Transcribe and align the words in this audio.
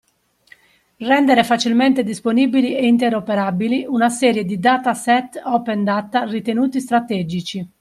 Rendere 0.99 1.43
facilmente 1.43 2.01
disponibili 2.03 2.75
e 2.75 2.87
interoperabili 2.87 3.85
una 3.87 4.09
serie 4.09 4.45
di 4.45 4.57
dataset 4.57 5.39
Open 5.45 5.83
Data 5.83 6.23
ritenuti 6.23 6.79
strategici 6.79 7.69